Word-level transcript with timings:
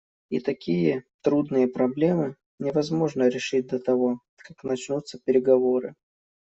И 0.31 0.39
такие 0.39 1.05
трудные 1.21 1.67
проблемы 1.67 2.35
невозможно 2.57 3.27
решить 3.27 3.67
до 3.67 3.77
того, 3.77 4.19
как 4.37 4.63
начнутся 4.63 5.19
переговоры. 5.23 5.93